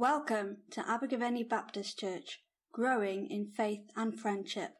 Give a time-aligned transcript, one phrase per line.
[0.00, 2.40] Welcome to Abergavenny Baptist Church,
[2.72, 4.70] growing in faith and friendship.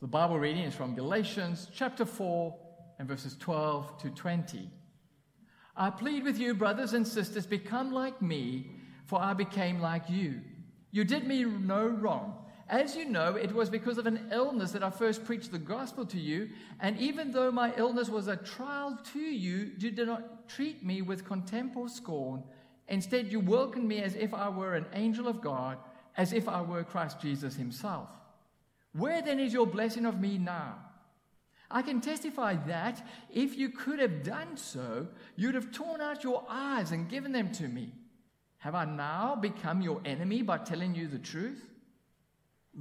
[0.00, 2.58] The Bible reading is from Galatians chapter 4
[2.98, 4.70] and verses 12 to 20.
[5.76, 8.70] I plead with you, brothers and sisters, become like me,
[9.04, 10.40] for I became like you.
[10.90, 12.41] You did me no wrong.
[12.72, 16.06] As you know, it was because of an illness that I first preached the gospel
[16.06, 16.48] to you,
[16.80, 21.02] and even though my illness was a trial to you, you did not treat me
[21.02, 22.42] with contempt or scorn.
[22.88, 25.76] Instead, you welcomed me as if I were an angel of God,
[26.16, 28.08] as if I were Christ Jesus himself.
[28.94, 30.76] Where then is your blessing of me now?
[31.70, 36.42] I can testify that if you could have done so, you'd have torn out your
[36.48, 37.92] eyes and given them to me.
[38.58, 41.68] Have I now become your enemy by telling you the truth?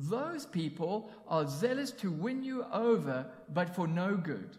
[0.09, 4.57] Those people are zealous to win you over, but for no good.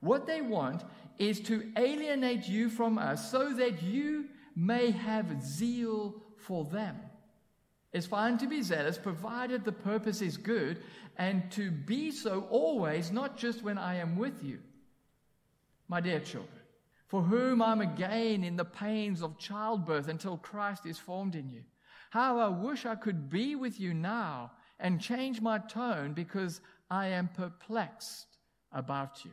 [0.00, 0.84] What they want
[1.18, 6.96] is to alienate you from us so that you may have zeal for them.
[7.92, 10.82] It's fine to be zealous provided the purpose is good
[11.16, 14.58] and to be so always, not just when I am with you.
[15.88, 16.52] My dear children,
[17.06, 21.62] for whom I'm again in the pains of childbirth until Christ is formed in you.
[22.10, 27.08] How I wish I could be with you now and change my tone because I
[27.08, 28.26] am perplexed
[28.72, 29.30] about you.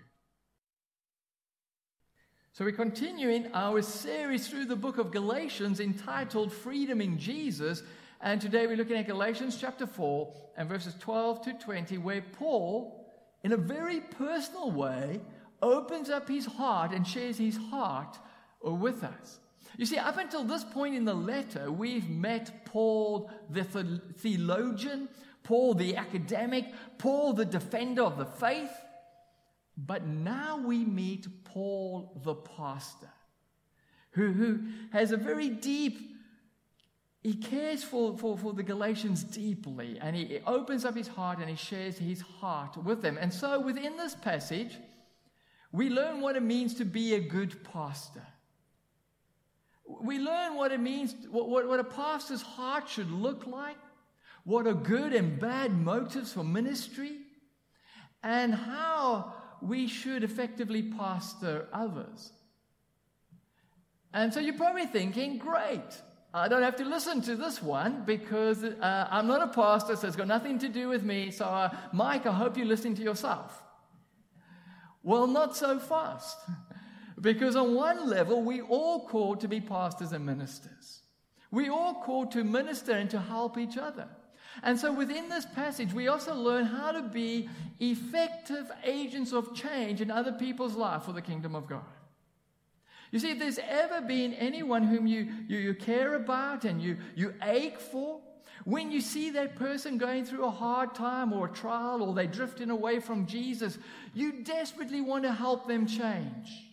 [2.53, 7.83] So we continue in our series through the book of Galatians entitled Freedom in Jesus.
[8.21, 13.05] And today we're looking at Galatians chapter 4 and verses 12 to 20, where Paul,
[13.43, 15.19] in a very personal way,
[15.61, 18.17] opens up his heart and shares his heart
[18.61, 19.39] with us.
[19.77, 25.09] You see, up until this point in the letter, we've met Paul the theologian,
[25.45, 26.65] Paul the academic,
[26.97, 28.71] Paul the defender of the faith.
[29.77, 33.11] But now we meet Paul the pastor,
[34.11, 34.59] who, who
[34.91, 35.99] has a very deep,
[37.21, 41.49] he cares for, for, for the Galatians deeply, and he opens up his heart and
[41.49, 43.17] he shares his heart with them.
[43.19, 44.77] And so within this passage,
[45.71, 48.25] we learn what it means to be a good pastor.
[49.87, 53.77] We learn what it means, what, what a pastor's heart should look like,
[54.45, 57.17] what are good and bad motives for ministry,
[58.23, 62.31] and how we should effectively pastor others.
[64.13, 66.01] And so you're probably thinking, great,
[66.33, 70.07] I don't have to listen to this one because uh, I'm not a pastor, so
[70.07, 71.31] it's got nothing to do with me.
[71.31, 73.61] So, uh, Mike, I hope you're listening to yourself.
[75.03, 76.37] Well, not so fast.
[77.21, 81.01] Because on one level, we all called to be pastors and ministers.
[81.49, 84.09] We all called to minister and to help each other.
[84.63, 87.49] And so within this passage, we also learn how to be
[87.79, 91.83] effective agents of change in other people's life for the kingdom of God.
[93.11, 96.97] You see, if there's ever been anyone whom you, you, you care about and you,
[97.15, 98.19] you ache for,
[98.63, 102.25] when you see that person going through a hard time or a trial or they're
[102.25, 103.77] drifting away from Jesus,
[104.13, 106.64] you desperately want to help them change.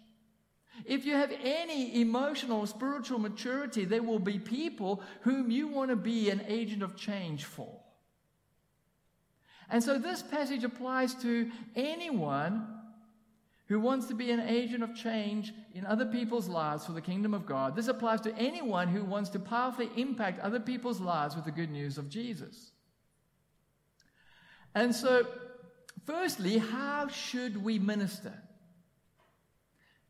[0.87, 5.91] If you have any emotional or spiritual maturity, there will be people whom you want
[5.91, 7.81] to be an agent of change for.
[9.71, 12.67] And so this passage applies to anyone
[13.67, 17.33] who wants to be an agent of change in other people's lives for the kingdom
[17.33, 17.75] of God.
[17.75, 21.71] This applies to anyone who wants to powerfully impact other people's lives with the good
[21.71, 22.73] news of Jesus.
[24.75, 25.27] And so,
[26.05, 28.35] firstly, how should we minister?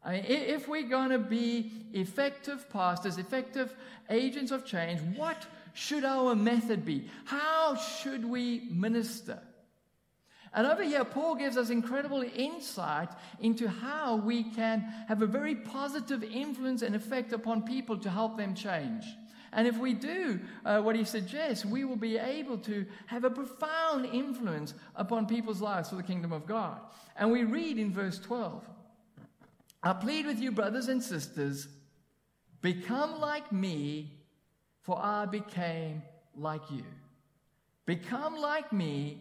[0.05, 3.75] I mean, if we're going to be effective pastors, effective
[4.11, 7.09] agents of change, what should our method be?
[7.25, 9.39] How should we minister?
[10.55, 13.09] And over here, Paul gives us incredible insight
[13.41, 18.37] into how we can have a very positive influence and effect upon people to help
[18.37, 19.05] them change.
[19.55, 23.31] And if we do uh, what he suggests, we will be able to have a
[23.31, 26.81] profound influence upon people's lives for the kingdom of God.
[27.17, 28.67] And we read in verse 12.
[29.83, 31.67] I plead with you, brothers and sisters,
[32.61, 34.13] become like me,
[34.81, 36.03] for I became
[36.37, 36.85] like you.
[37.85, 39.21] Become like me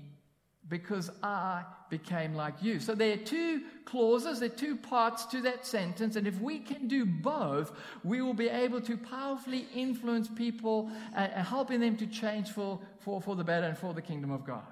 [0.69, 2.79] because I became like you.
[2.79, 6.59] So there are two clauses, there are two parts to that sentence, and if we
[6.59, 12.07] can do both, we will be able to powerfully influence people and helping them to
[12.07, 14.63] change for, for, for the better and for the kingdom of God.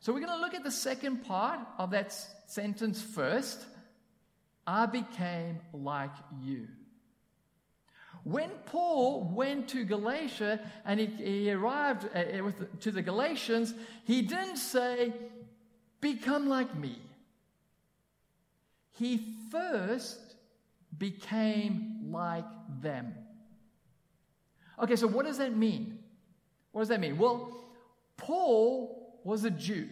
[0.00, 2.14] So we're going to look at the second part of that
[2.46, 3.64] sentence first.
[4.68, 6.12] I became like
[6.42, 6.68] you.
[8.22, 13.72] When Paul went to Galatia and he, he arrived uh, uh with, to the Galatians,
[14.04, 15.14] he didn't say,
[16.02, 17.00] Become like me.
[18.98, 20.20] He first
[20.96, 22.44] became like
[22.82, 23.14] them.
[24.82, 25.98] Okay, so what does that mean?
[26.72, 27.16] What does that mean?
[27.16, 27.56] Well,
[28.18, 29.88] Paul was a Jew,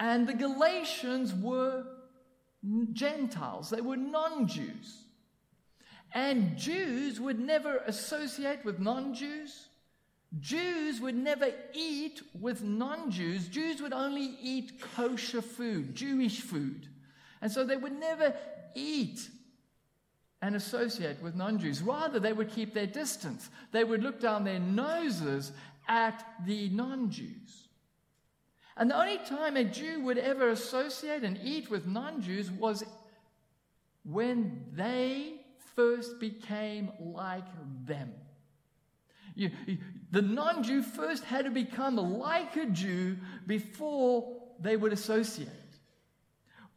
[0.00, 1.84] and the Galatians were
[2.92, 5.04] Gentiles, they were non Jews.
[6.12, 9.68] And Jews would never associate with non Jews.
[10.38, 13.48] Jews would never eat with non Jews.
[13.48, 16.86] Jews would only eat kosher food, Jewish food.
[17.42, 18.34] And so they would never
[18.74, 19.28] eat
[20.42, 21.82] and associate with non Jews.
[21.82, 23.50] Rather, they would keep their distance.
[23.72, 25.52] They would look down their noses
[25.88, 27.68] at the non Jews.
[28.76, 32.84] And the only time a Jew would ever associate and eat with non Jews was
[34.04, 35.34] when they
[35.74, 37.44] first became like
[37.84, 38.12] them.
[39.34, 39.50] You,
[40.10, 45.48] the non Jew first had to become like a Jew before they would associate.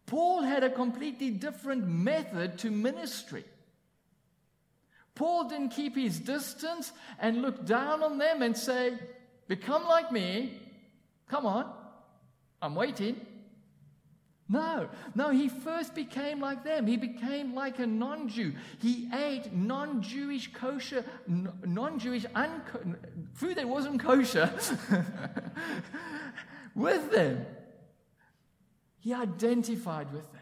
[0.06, 3.46] Paul had a completely different method to ministry.
[5.16, 8.98] Paul didn't keep his distance and look down on them and say,
[9.48, 10.60] Become like me.
[11.28, 11.72] Come on,
[12.64, 13.20] I'm waiting.
[14.48, 16.88] No, no, he first became like them.
[16.88, 18.54] He became like a non Jew.
[18.80, 22.96] He ate non Jewish kosher, non Jewish unco-
[23.34, 24.50] food that wasn't kosher
[26.76, 27.46] with them.
[29.00, 30.42] He identified with them.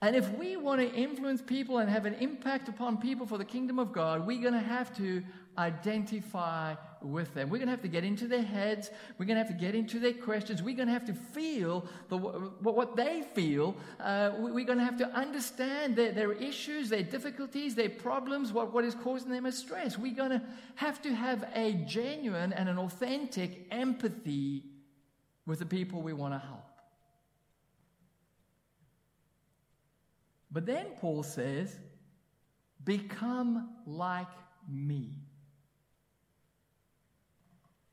[0.00, 3.44] And if we want to influence people and have an impact upon people for the
[3.44, 5.22] kingdom of God, we're going to have to
[5.56, 6.74] identify
[7.04, 7.50] with them.
[7.50, 8.90] We're going to have to get into their heads.
[9.18, 10.62] We're going to have to get into their questions.
[10.62, 13.76] We're going to have to feel the, what they feel.
[14.00, 18.72] Uh, we're going to have to understand their, their issues, their difficulties, their problems, what,
[18.72, 19.98] what is causing them a stress.
[19.98, 20.42] We're going to
[20.76, 24.64] have to have a genuine and an authentic empathy
[25.46, 26.64] with the people we want to help.
[30.50, 31.76] But then Paul says,
[32.84, 34.28] Become like
[34.70, 35.23] me.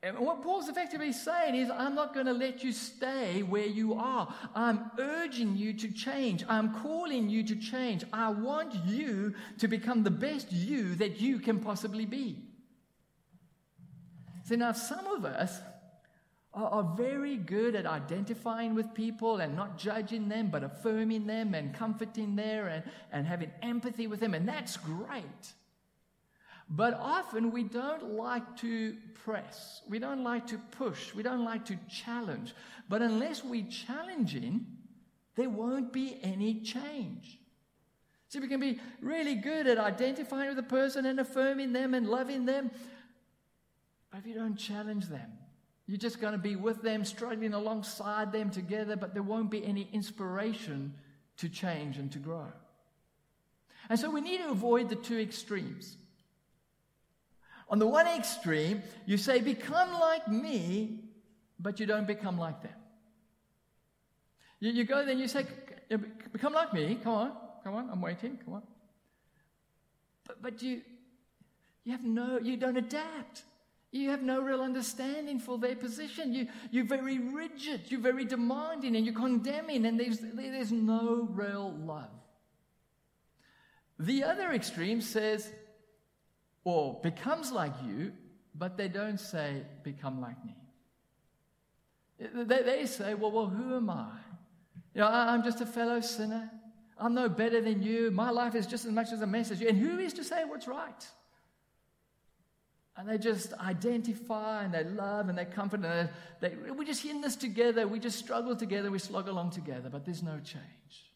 [0.04, 3.94] And what Paul's effectively saying is, I'm not going to let you stay where you
[3.94, 4.34] are.
[4.56, 6.44] I'm urging you to change.
[6.50, 8.04] I'm calling you to change.
[8.12, 12.40] I want you to become the best you that you can possibly be.
[14.46, 15.60] So now, some of us
[16.52, 21.54] are, are very good at identifying with people and not judging them, but affirming them
[21.54, 25.54] and comforting them and, and having empathy with them, and that's great.
[26.74, 28.96] But often we don't like to
[29.26, 32.56] press, we don't like to push, we don't like to challenge.
[32.88, 34.66] But unless we challenge in,
[35.36, 37.38] there won't be any change.
[38.30, 42.08] See, we can be really good at identifying with a person and affirming them and
[42.08, 42.72] loving them,
[44.10, 45.30] but if you don't challenge them,
[45.88, 49.66] you're just going to be with them, struggling alongside them together, but there won't be
[49.66, 50.94] any inspiration
[51.36, 52.48] to change and to grow.
[53.90, 55.98] And so we need to avoid the two extremes.
[57.72, 61.00] On the one extreme, you say, Become like me,
[61.58, 62.76] but you don't become like them.
[64.60, 65.48] You, you go there and you say,
[66.34, 67.00] Become like me.
[67.02, 67.32] Come on,
[67.64, 68.64] come on, I'm waiting, come on.
[70.28, 70.82] But, but you,
[71.86, 73.44] you have no, you don't adapt.
[73.94, 76.34] You have no real understanding for their position.
[76.34, 81.74] You, you're very rigid, you're very demanding, and you're condemning, and there's, there's no real
[81.86, 82.10] love.
[84.00, 85.52] The other extreme says,
[86.64, 88.12] or becomes like you,
[88.56, 90.56] but they don't say, become like me.
[92.20, 94.10] They, they say, well, well, who am I?
[94.94, 96.50] You know, I'm just a fellow sinner.
[96.98, 98.12] I'm no better than you.
[98.12, 99.68] My life is just as much as a mess as you.
[99.68, 101.08] And who is to say what's right?
[102.96, 107.04] And they just identify and they love and they comfort and they, they, we're just
[107.06, 107.88] in this together.
[107.88, 108.92] We just struggle together.
[108.92, 111.12] We slog along together, but there's no change.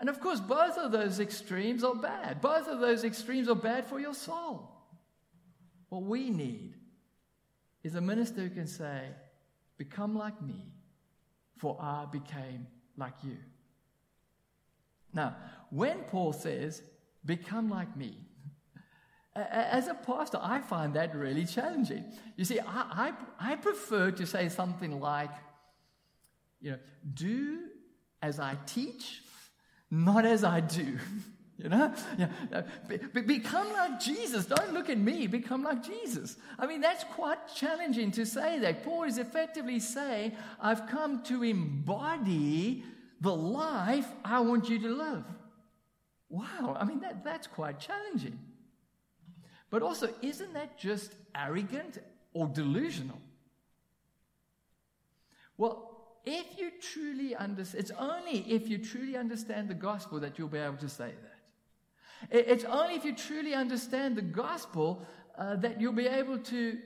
[0.00, 2.40] And of course, both of those extremes are bad.
[2.40, 4.70] Both of those extremes are bad for your soul.
[5.90, 6.74] What we need
[7.84, 9.02] is a minister who can say,
[9.76, 10.72] Become like me,
[11.58, 12.66] for I became
[12.96, 13.36] like you.
[15.12, 15.36] Now,
[15.70, 16.82] when Paul says,
[17.24, 18.16] Become like me,
[19.36, 22.04] as a pastor, I find that really challenging.
[22.36, 25.30] You see, I, I, I, prefer to say something like,
[26.60, 26.78] you know,
[27.14, 27.60] do
[28.22, 29.22] as I teach,
[29.90, 30.98] not as I do.
[31.62, 31.92] You know?
[32.16, 32.62] Yeah.
[32.88, 34.46] Be, be, become like Jesus.
[34.46, 35.26] Don't look at me.
[35.26, 36.38] Become like Jesus.
[36.58, 38.82] I mean, that's quite challenging to say that.
[38.82, 42.82] Paul is effectively saying, I've come to embody
[43.20, 45.24] the life I want you to live.
[46.30, 46.78] Wow.
[46.80, 48.38] I mean, that, that's quite challenging.
[49.68, 51.98] But also, isn't that just arrogant
[52.32, 53.20] or delusional?
[55.58, 55.89] Well,
[56.24, 60.58] if you truly understand, it's only if you truly understand the gospel that you'll be
[60.58, 62.48] able to say that.
[62.48, 65.06] It's only if you truly understand the gospel
[65.38, 66.78] uh, that you'll be able to,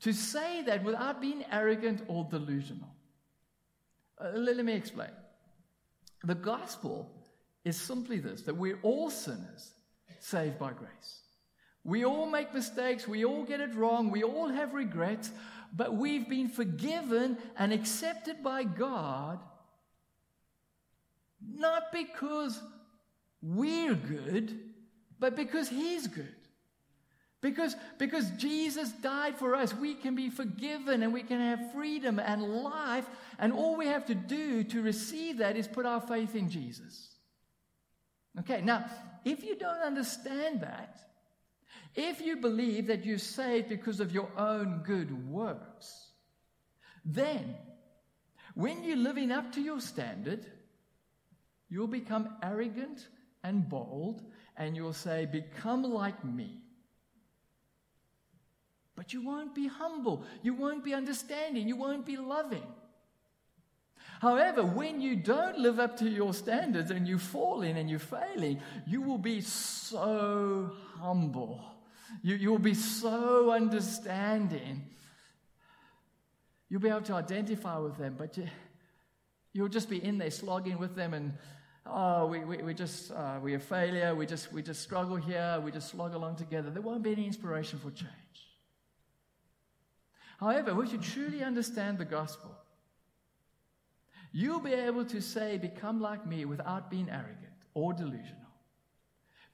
[0.00, 2.88] to say that without being arrogant or delusional.
[4.18, 5.10] Uh, let, let me explain.
[6.24, 7.10] The gospel
[7.64, 9.72] is simply this that we're all sinners
[10.18, 11.20] saved by grace.
[11.82, 15.30] We all make mistakes, we all get it wrong, we all have regrets,
[15.74, 19.40] but we've been forgiven and accepted by God
[21.40, 22.60] not because
[23.42, 24.58] we're good,
[25.18, 26.34] but because He's good.
[27.42, 32.18] Because, because Jesus died for us, we can be forgiven and we can have freedom
[32.18, 33.06] and life.
[33.38, 37.14] And all we have to do to receive that is put our faith in Jesus.
[38.40, 38.84] Okay, now,
[39.24, 41.00] if you don't understand that,
[41.94, 46.08] if you believe that you're saved because of your own good works,
[47.04, 47.56] then
[48.54, 50.46] when you're living up to your standard,
[51.68, 53.08] you'll become arrogant
[53.42, 54.22] and bold
[54.56, 56.60] and you'll say, Become like me.
[58.94, 62.66] But you won't be humble, you won't be understanding, you won't be loving.
[64.20, 67.98] However, when you don't live up to your standards and you fall in and you're
[67.98, 71.64] failing, you will be so humble.
[72.22, 74.84] You, you will be so understanding.
[76.68, 78.46] You'll be able to identify with them, but you,
[79.54, 81.32] you'll just be in there slogging with them and
[81.86, 84.14] oh, we, we, we just, uh, we're a failure.
[84.14, 85.62] We just, we just struggle here.
[85.64, 86.68] We just slog along together.
[86.68, 88.10] There won't be any inspiration for change.
[90.38, 92.54] However, if you truly understand the gospel,
[94.32, 97.36] You'll be able to say, Become like me without being arrogant
[97.74, 98.36] or delusional.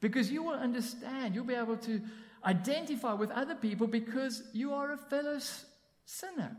[0.00, 2.00] Because you will understand, you'll be able to
[2.45, 5.38] identify with other people because you are a fellow
[6.04, 6.56] sinner.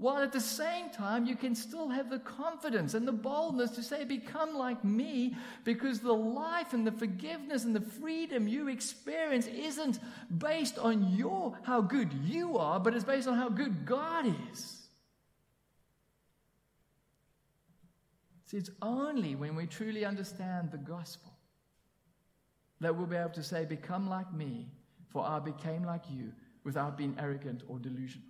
[0.00, 3.82] While at the same time, you can still have the confidence and the boldness to
[3.82, 9.46] say, Become like me, because the life and the forgiveness and the freedom you experience
[9.46, 9.98] isn't
[10.38, 14.79] based on your how good you are, but it's based on how good God is.
[18.50, 21.30] See, it's only when we truly understand the gospel
[22.80, 24.66] that we'll be able to say, Become like me,
[25.12, 26.32] for I became like you,
[26.64, 28.26] without being arrogant or delusional.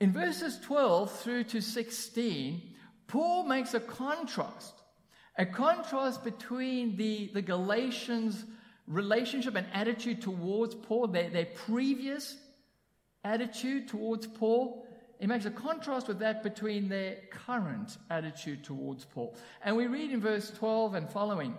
[0.00, 2.74] In verses 12 through to 16,
[3.06, 4.74] Paul makes a contrast,
[5.38, 8.44] a contrast between the, the Galatians'
[8.88, 12.36] relationship and attitude towards Paul, their, their previous
[13.22, 14.84] attitude towards Paul,
[15.22, 19.36] he makes a contrast with that between their current attitude towards Paul.
[19.64, 21.56] And we read in verse 12 and following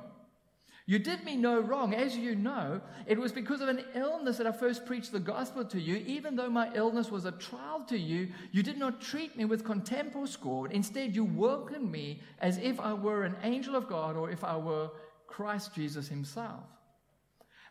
[0.86, 1.94] You did me no wrong.
[1.94, 5.64] As you know, it was because of an illness that I first preached the gospel
[5.64, 5.96] to you.
[6.06, 9.64] Even though my illness was a trial to you, you did not treat me with
[9.64, 10.74] contempt or scorn.
[10.74, 14.58] Instead, you welcomed me as if I were an angel of God or if I
[14.58, 14.90] were
[15.26, 16.66] Christ Jesus himself.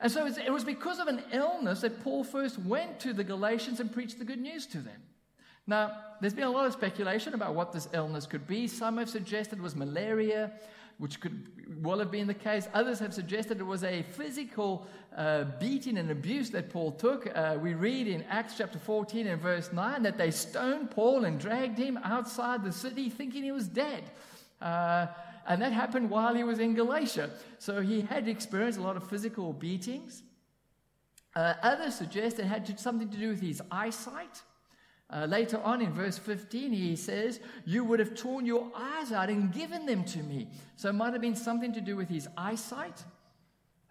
[0.01, 3.79] And so it was because of an illness that Paul first went to the Galatians
[3.79, 5.03] and preached the good news to them.
[5.67, 8.67] Now, there's been a lot of speculation about what this illness could be.
[8.67, 10.53] Some have suggested it was malaria,
[10.99, 11.47] which could
[11.83, 12.69] well have been the case.
[12.75, 17.29] Others have suggested it was a physical uh, beating and abuse that Paul took.
[17.35, 21.39] Uh, we read in Acts chapter 14 and verse 9 that they stoned Paul and
[21.39, 24.05] dragged him outside the city thinking he was dead.
[24.61, 25.07] Uh,
[25.47, 27.31] and that happened while he was in Galatia.
[27.59, 30.23] So he had experienced a lot of physical beatings.
[31.35, 34.43] Uh, others suggest it had something to do with his eyesight.
[35.13, 39.29] Uh, later on in verse 15, he says, You would have torn your eyes out
[39.29, 40.49] and given them to me.
[40.77, 43.05] So it might have been something to do with his eyesight.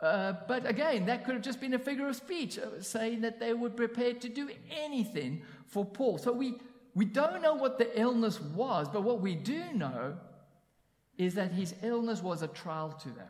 [0.02, 3.40] Uh, but again, that could have just been a figure of speech, uh, saying that
[3.40, 6.18] they were prepared to do anything for Paul.
[6.18, 6.56] So we,
[6.96, 10.18] we don't know what the illness was, but what we do know
[11.20, 13.30] is that his illness was a trial to them.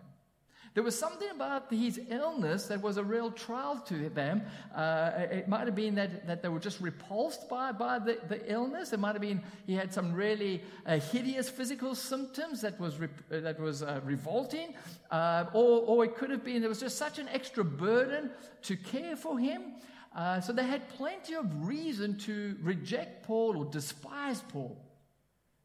[0.73, 4.43] There was something about his illness that was a real trial to them.
[4.73, 8.49] Uh, it might have been that, that they were just repulsed by, by the, the
[8.49, 8.93] illness.
[8.93, 12.95] It might have been he had some really uh, hideous physical symptoms that was,
[13.29, 14.73] that was uh, revolting.
[15.09, 18.77] Uh, or, or it could have been there was just such an extra burden to
[18.77, 19.73] care for him.
[20.15, 24.77] Uh, so they had plenty of reason to reject Paul or despise Paul.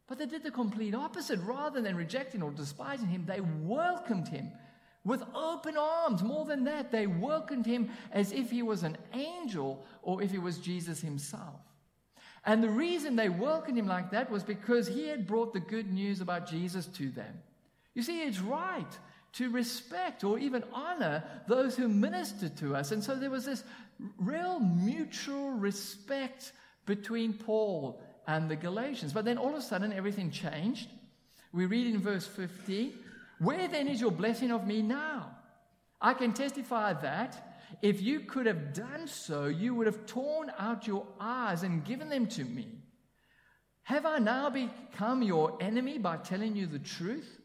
[0.08, 1.38] But they did the complete opposite.
[1.40, 4.50] Rather than rejecting or despising him, they welcomed him
[5.06, 6.22] with open arms.
[6.22, 10.38] More than that, they welcomed him as if he was an angel or if he
[10.38, 11.60] was Jesus himself.
[12.44, 15.92] And the reason they welcomed him like that was because he had brought the good
[15.92, 17.40] news about Jesus to them.
[17.94, 18.98] You see, it's right
[19.34, 22.90] to respect or even honor those who minister to us.
[22.90, 23.64] And so there was this
[24.18, 26.52] real mutual respect
[26.84, 29.12] between Paul and the Galatians.
[29.12, 30.88] But then all of a sudden, everything changed.
[31.52, 32.92] We read in verse 15
[33.38, 35.36] Where then is your blessing of me now?
[36.00, 40.86] I can testify that if you could have done so, you would have torn out
[40.86, 42.68] your eyes and given them to me.
[43.82, 47.40] Have I now become your enemy by telling you the truth?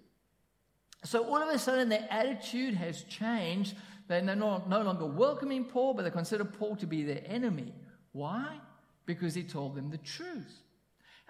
[1.03, 3.75] So all of a sudden, their attitude has changed.
[4.07, 7.73] They're no, longer welcoming Paul, but they consider Paul to be their enemy.
[8.11, 8.59] Why?
[9.05, 10.61] Because he told them the truth.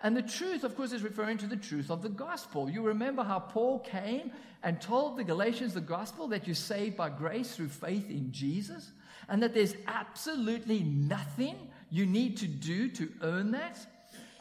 [0.04, 2.70] And the truth, of course, is referring to the truth of the gospel.
[2.70, 4.32] You remember how Paul came
[4.64, 8.92] and told the Galatians the gospel that you're saved by grace through faith in Jesus,
[9.30, 11.56] and that there's absolutely nothing
[11.90, 13.78] you need to do to earn that.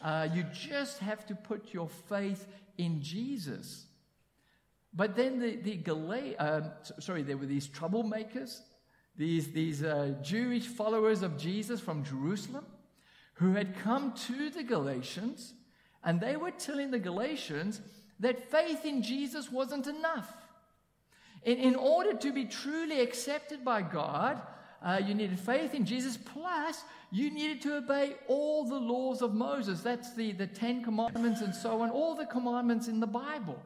[0.03, 2.47] Uh, you just have to put your faith
[2.79, 3.85] in Jesus.
[4.95, 6.61] But then the, the Gal- uh,
[6.99, 8.61] sorry, there were these troublemakers,
[9.15, 12.65] these, these uh, Jewish followers of Jesus from Jerusalem
[13.41, 15.55] who had come to the Galatians,
[16.05, 17.81] and they were telling the Galatians
[18.21, 20.31] that faith in Jesus wasn't enough.
[21.45, 24.43] In, in order to be truly accepted by God,
[24.83, 29.35] uh, you needed faith in Jesus, plus you needed to obey all the laws of
[29.35, 29.81] Moses.
[29.81, 33.61] That's the, the Ten Commandments and so on, all the commandments in the Bible.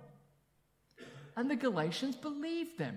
[1.36, 2.96] And the Galatians believed them.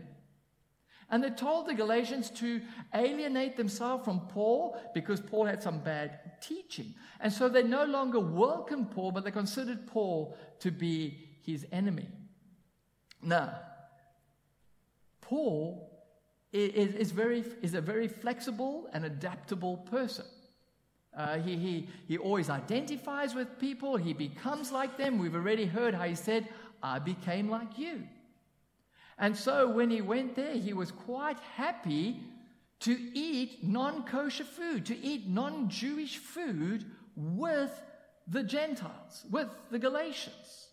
[1.10, 2.62] And they told the Galatians to
[2.94, 6.94] alienate themselves from Paul because Paul had some bad teaching.
[7.22, 12.10] And so they no longer welcomed Paul, but they considered Paul to be his enemy.
[13.22, 13.58] Now,
[15.22, 15.90] Paul
[16.52, 20.26] is, is, very, is a very flexible and adaptable person.
[21.16, 25.18] Uh, he, he, he always identifies with people, he becomes like them.
[25.18, 26.48] We've already heard how he said,
[26.84, 28.04] I became like you.
[29.18, 32.20] And so when he went there, he was quite happy
[32.82, 37.72] to eat non kosher food, to eat non Jewish food with
[38.28, 40.68] the Gentiles, with the Galatians.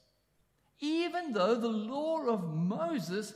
[0.81, 3.33] Even though the law of Moses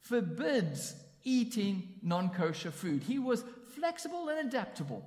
[0.00, 5.02] forbids eating non kosher food, he was flexible and adaptable,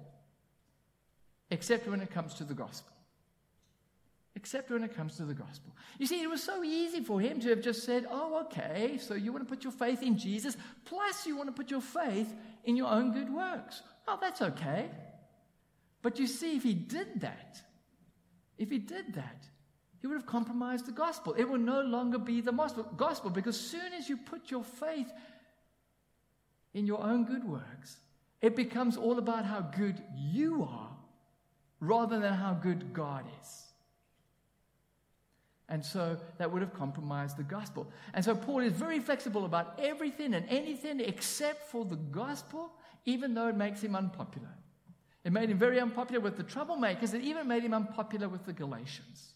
[1.51, 2.92] except when it comes to the gospel
[4.43, 5.73] except when it comes to the gospel.
[5.97, 9.13] You see, it was so easy for him to have just said, Oh, okay, so
[9.13, 12.35] you want to put your faith in Jesus, plus you want to put your faith
[12.65, 13.81] in your own good works.
[14.05, 14.89] Oh, that's okay.
[16.01, 17.61] But you see, if he did that,
[18.57, 19.45] if he did that,
[20.01, 21.35] he would have compromised the gospel.
[21.37, 25.09] It will no longer be the gospel because soon as you put your faith
[26.73, 27.95] in your own good works,
[28.41, 30.97] it becomes all about how good you are
[31.79, 33.72] rather than how good God is.
[35.69, 37.89] And so that would have compromised the gospel.
[38.13, 42.71] And so Paul is very flexible about everything and anything except for the gospel,
[43.05, 44.49] even though it makes him unpopular.
[45.23, 47.13] It made him very unpopular with the troublemakers.
[47.13, 49.35] It even made him unpopular with the Galatians.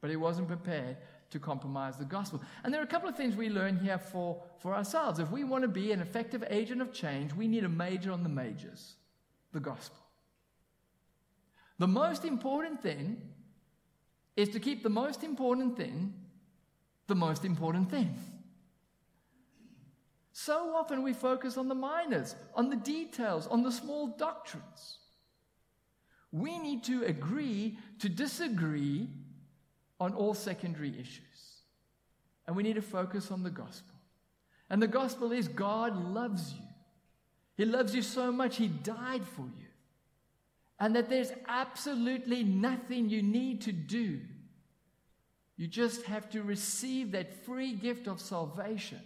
[0.00, 0.96] But he wasn't prepared
[1.30, 2.40] to compromise the gospel.
[2.62, 5.18] And there are a couple of things we learn here for, for ourselves.
[5.18, 8.22] If we want to be an effective agent of change, we need a major on
[8.22, 8.94] the majors
[9.52, 9.98] the gospel.
[11.78, 13.20] The most important thing
[14.38, 16.14] is to keep the most important thing
[17.08, 18.14] the most important thing.
[20.32, 24.98] So often we focus on the minors, on the details, on the small doctrines.
[26.30, 29.08] We need to agree to disagree
[29.98, 31.62] on all secondary issues.
[32.46, 33.96] And we need to focus on the gospel.
[34.70, 36.62] And the gospel is God loves you.
[37.56, 39.67] He loves you so much, He died for you
[40.80, 44.20] and that there's absolutely nothing you need to do.
[45.56, 49.00] You just have to receive that free gift of salvation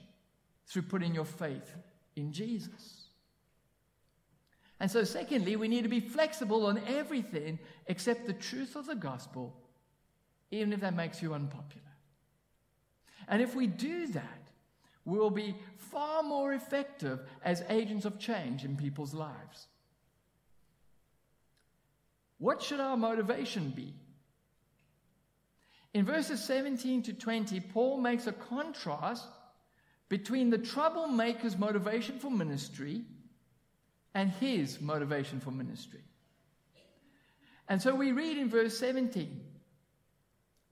[0.66, 1.74] through putting your faith
[2.14, 3.06] in Jesus.
[4.78, 8.96] And so, secondly, we need to be flexible on everything except the truth of the
[8.96, 9.56] gospel,
[10.50, 11.86] even if that makes you unpopular.
[13.28, 14.50] And if we do that,
[15.04, 19.68] we will be far more effective as agents of change in people's lives.
[22.42, 23.94] What should our motivation be?
[25.94, 29.28] In verses 17 to 20, Paul makes a contrast
[30.08, 33.02] between the troublemaker's motivation for ministry
[34.12, 36.02] and his motivation for ministry.
[37.68, 39.40] And so we read in verse 17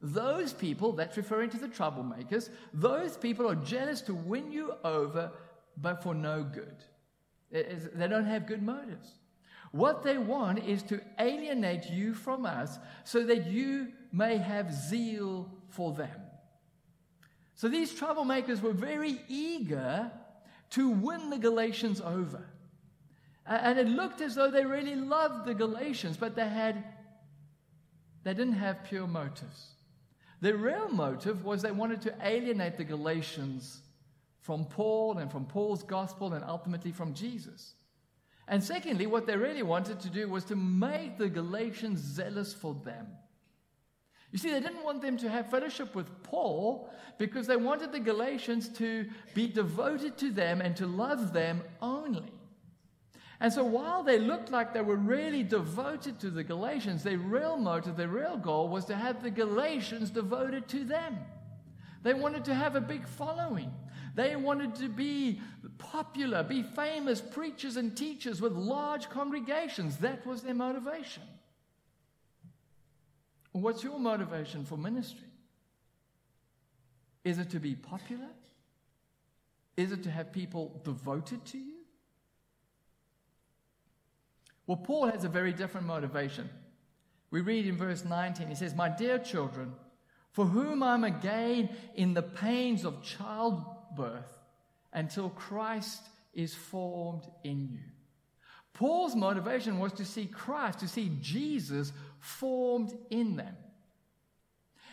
[0.03, 5.31] those people, that's referring to the troublemakers, those people are jealous to win you over,
[5.77, 6.83] but for no good.
[7.53, 9.09] They don't have good motives.
[9.73, 15.49] What they want is to alienate you from us so that you may have zeal
[15.69, 16.21] for them.
[17.55, 20.11] So these troublemakers were very eager
[20.71, 22.43] to win the Galatians over.
[23.47, 26.85] And it looked as though they really loved the Galatians, but they had
[28.23, 29.75] they didn't have pure motives.
[30.41, 33.81] Their real motive was they wanted to alienate the Galatians
[34.41, 37.75] from Paul and from Paul's gospel and ultimately from Jesus.
[38.51, 42.75] And secondly, what they really wanted to do was to make the Galatians zealous for
[42.85, 43.07] them.
[44.33, 48.01] You see, they didn't want them to have fellowship with Paul because they wanted the
[48.01, 52.33] Galatians to be devoted to them and to love them only.
[53.39, 57.57] And so while they looked like they were really devoted to the Galatians, their real
[57.57, 61.19] motive, their real goal was to have the Galatians devoted to them.
[62.03, 63.73] They wanted to have a big following.
[64.15, 65.41] They wanted to be
[65.79, 69.99] popular, be famous preachers and teachers with large congregations.
[69.99, 71.23] That was their motivation.
[73.53, 75.27] What's your motivation for ministry?
[77.25, 78.29] Is it to be popular?
[79.77, 81.79] Is it to have people devoted to you?
[84.67, 86.49] Well, Paul has a very different motivation.
[87.31, 89.73] We read in verse 19, he says, My dear children,
[90.33, 93.80] for whom I'm again in the pains of childbirth
[94.93, 96.03] until Christ
[96.35, 97.81] is formed in you.
[98.73, 103.57] Paul's motivation was to see Christ, to see Jesus formed in them.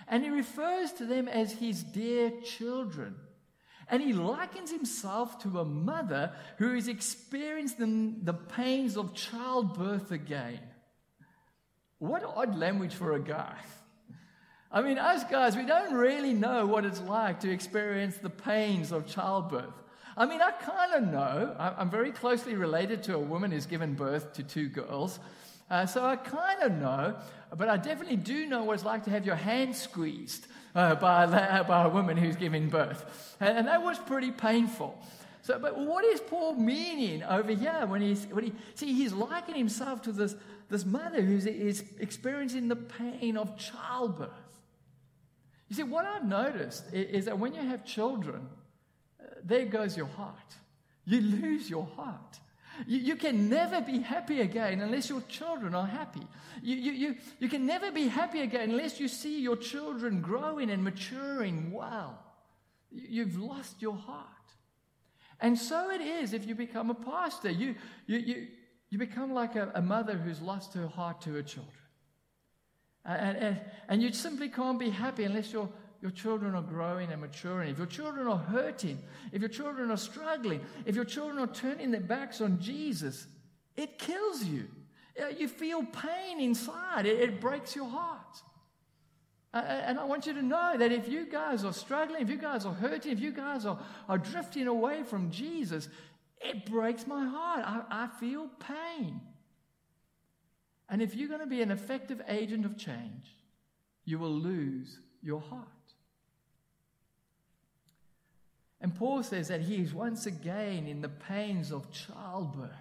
[0.08, 3.16] And he refers to them as his dear children.
[3.90, 10.12] And he likens himself to a mother who has experienced the, the pains of childbirth
[10.12, 10.60] again.
[12.00, 13.56] What odd language for a guy.
[14.72, 18.92] I mean, us guys, we don't really know what it's like to experience the pains
[18.92, 19.74] of childbirth.
[20.18, 21.56] I mean, I kind of know.
[21.60, 25.20] I'm very closely related to a woman who's given birth to two girls.
[25.70, 27.16] Uh, so I kind of know,
[27.56, 31.26] but I definitely do know what it's like to have your hand squeezed uh, by,
[31.26, 33.36] a, by a woman who's giving birth.
[33.40, 34.98] And, and, that was pretty painful.
[35.44, 39.58] So, but what is Paul meaning over here when he's, when he, see, he's likening
[39.58, 40.36] himself to this,
[40.70, 44.47] this mother who's is experiencing the pain of childbirth.
[45.70, 48.48] You see, what I've noticed is, that when you have children,
[49.20, 50.56] uh, there goes your heart.
[51.06, 52.40] You lose your heart.
[52.86, 56.22] You, you, can never be happy again unless your children are happy.
[56.62, 60.70] You, you, you, you can never be happy again unless you see your children growing
[60.70, 62.20] and maturing well.
[62.92, 64.28] You've lost your heart.
[65.40, 67.50] And so it is if you become a pastor.
[67.50, 67.76] You,
[68.06, 68.48] you, you,
[68.90, 71.74] you become like a, a mother who's lost her heart to her children.
[73.08, 75.70] And, and, and you simply can't be happy unless your
[76.02, 79.00] your children are growing and maturing, if your children are hurting,
[79.32, 83.28] if your children are struggling, if your children are turning their backs on Jesus,
[83.76, 84.68] it kills you.
[85.20, 88.42] Uh, you feel pain inside, it, it breaks your heart.
[89.54, 92.30] Uh, uh, and I want you to know that if you guys are struggling, if
[92.30, 95.90] you guys are hurting, if you guys are, are drifting away from Jesus,
[96.40, 97.64] it breaks my heart.
[97.66, 99.20] I, I feel pain.
[100.90, 103.36] And if you're going to be an effective agent of change,
[104.06, 105.68] you will lose your heart.
[108.80, 112.72] And Paul says that he is once again in the pains of childbirth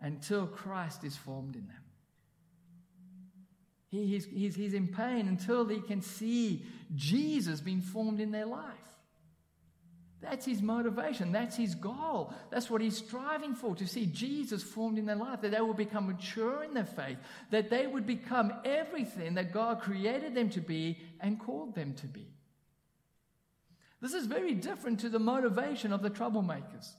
[0.00, 1.84] until Christ is formed in them.
[3.90, 8.46] He, he's, he's, he's in pain until he can see Jesus being formed in their
[8.46, 8.89] life.
[10.20, 11.32] That's his motivation.
[11.32, 12.34] That's his goal.
[12.50, 15.74] That's what he's striving for to see Jesus formed in their life, that they will
[15.74, 17.16] become mature in their faith,
[17.50, 22.06] that they would become everything that God created them to be and called them to
[22.06, 22.26] be.
[24.02, 26.90] This is very different to the motivation of the troublemakers.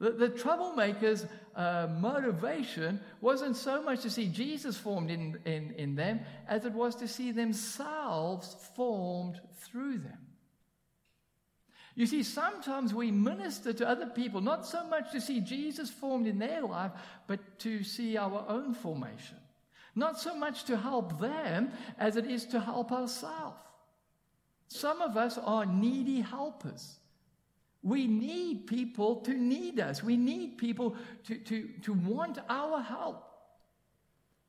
[0.00, 5.94] The, the troublemakers' uh, motivation wasn't so much to see Jesus formed in, in, in
[5.94, 10.23] them as it was to see themselves formed through them.
[11.96, 16.26] You see, sometimes we minister to other people not so much to see Jesus formed
[16.26, 16.90] in their life,
[17.26, 19.36] but to see our own formation.
[19.94, 23.58] Not so much to help them as it is to help ourselves.
[24.66, 26.98] Some of us are needy helpers.
[27.82, 30.02] We need people to need us.
[30.02, 33.24] We need people to, to, to want our help.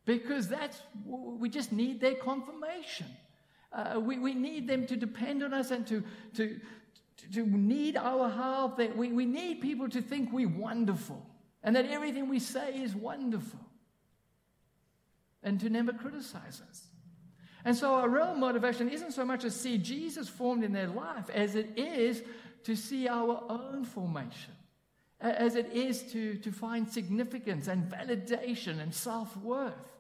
[0.05, 3.08] Because that's, we just need their confirmation.
[3.73, 6.03] Uh, we, we need them to depend on us and to,
[7.34, 8.78] to, need our help.
[8.78, 11.25] That we, we need people to think we're wonderful
[11.63, 13.60] and that everything we say is wonderful
[15.43, 16.84] and to never criticize us.
[17.65, 21.30] And so our real motivation isn't so much to see Jesus formed in their life
[21.32, 22.21] as it is
[22.63, 24.54] to see our own formation,
[25.19, 29.94] as it is to, to find significance and validation and self worth.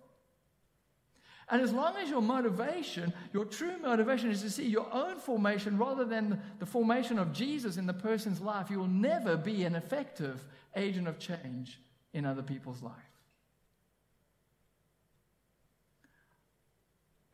[1.49, 5.77] And as long as your motivation, your true motivation is to see your own formation
[5.77, 9.75] rather than the formation of Jesus in the person's life, you will never be an
[9.75, 10.43] effective
[10.75, 11.79] agent of change
[12.13, 12.93] in other people's life.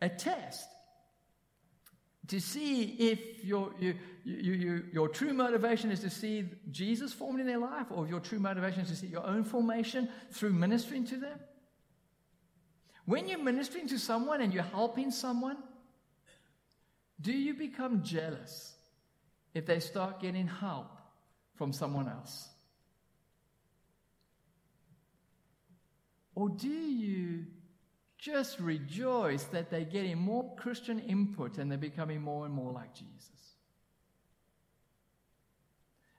[0.01, 0.67] a test
[2.27, 7.39] to see if your, you, you, you, your true motivation is to see Jesus formed
[7.39, 10.53] in their life, or if your true motivation is to see your own formation through
[10.53, 11.39] ministering to them.
[13.05, 15.57] When you're ministering to someone and you're helping someone,
[17.19, 18.73] do you become jealous
[19.53, 20.97] if they start getting help
[21.55, 22.47] from someone else?
[26.35, 27.45] Or do you
[28.17, 32.93] just rejoice that they're getting more Christian input and they're becoming more and more like
[32.93, 33.29] Jesus?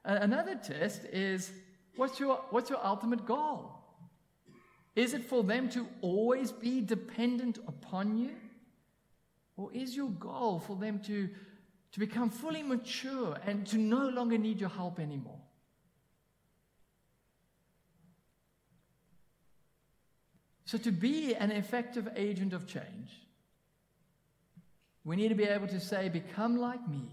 [0.04, 1.52] Another test is
[1.96, 3.81] what's your, what's your ultimate goal?
[4.94, 8.32] Is it for them to always be dependent upon you?
[9.56, 11.28] Or is your goal for them to,
[11.92, 15.38] to become fully mature and to no longer need your help anymore?
[20.64, 23.10] So, to be an effective agent of change,
[25.04, 27.10] we need to be able to say, Become like me,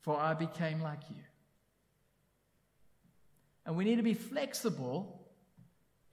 [0.00, 1.22] for I became like you.
[3.64, 5.23] And we need to be flexible,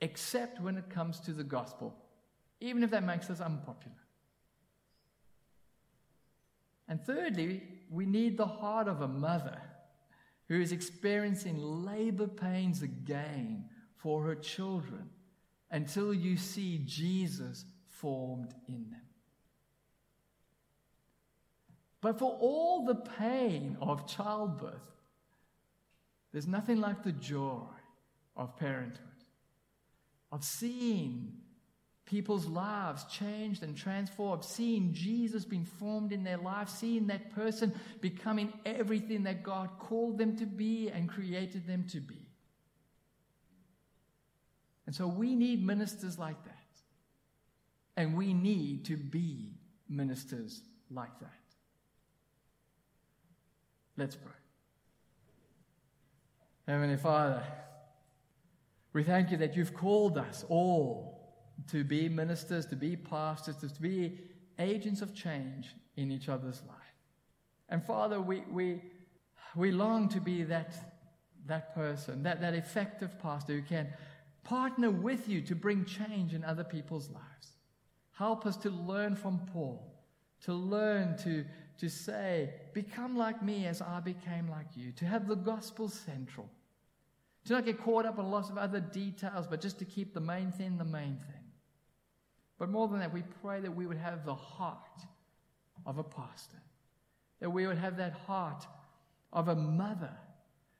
[0.02, 1.96] except when it comes to the gospel,
[2.60, 3.96] even if that makes us unpopular.
[6.88, 9.62] And thirdly, we need the heart of a mother
[10.48, 15.10] who is experiencing labor pains again for her children
[15.70, 19.02] until you see Jesus formed in them.
[22.02, 24.82] But for all the pain of childbirth,
[26.32, 27.62] there's nothing like the joy
[28.36, 29.08] of parenthood,
[30.32, 31.34] of seeing
[32.06, 37.74] people's lives changed and transformed, seeing Jesus being formed in their life, seeing that person
[38.02, 42.28] becoming everything that God called them to be and created them to be.
[44.86, 46.58] And so we need ministers like that.
[47.96, 49.54] And we need to be
[49.88, 51.30] ministers like that.
[53.96, 54.32] Let's pray.
[56.67, 57.44] Heavenly Father,
[58.93, 61.21] we thank you that you've called us all
[61.69, 64.19] to be ministers, to be pastors, to be
[64.60, 66.77] agents of change in each other's life.
[67.69, 68.82] And Father, we, we,
[69.56, 70.75] we long to be that,
[71.47, 73.88] that person, that, that effective pastor who can
[74.43, 77.56] partner with you to bring change in other people's lives.
[78.12, 79.95] Help us to learn from Paul,
[80.41, 81.45] to learn to,
[81.77, 86.49] to say, Become like me as I became like you, to have the gospel central,
[87.45, 90.19] to not get caught up in lots of other details, but just to keep the
[90.19, 91.41] main thing the main thing.
[92.60, 94.77] But more than that, we pray that we would have the heart
[95.86, 96.62] of a pastor,
[97.39, 98.65] that we would have that heart
[99.34, 100.13] of a mother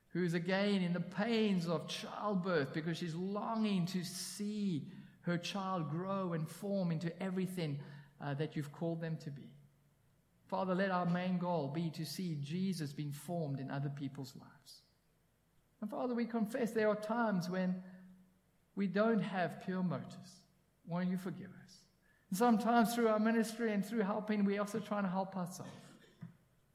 [0.10, 4.88] who's again in the pains of childbirth because she's longing to see
[5.22, 7.80] her child grow and form into everything
[8.22, 9.50] uh, that you've called them to be.
[10.48, 14.82] Father, let our main goal be to see Jesus being formed in other people's lives.
[15.82, 17.82] And Father, we confess there are times when
[18.76, 20.42] we don't have pure motives.
[20.88, 21.78] Won't you forgive us?
[22.30, 25.72] And sometimes through our ministry and through helping, we're also trying to help ourselves.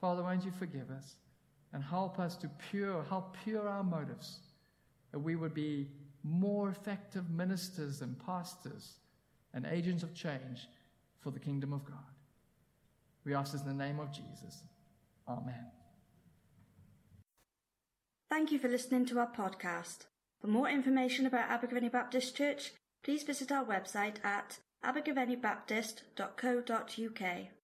[0.00, 1.16] Father, won't you forgive us?
[1.76, 4.38] and help us to pure, help pure our motives,
[5.12, 5.88] that we would be
[6.24, 8.94] more effective ministers and pastors
[9.52, 10.68] and agents of change
[11.20, 11.98] for the kingdom of God.
[13.26, 14.62] We ask this in the name of Jesus.
[15.28, 15.75] Amen.
[18.28, 20.06] Thank you for listening to our podcast.
[20.40, 22.72] For more information about Abergavenny Baptist Church,
[23.04, 27.55] please visit our website at abergavennybaptist.co.uk.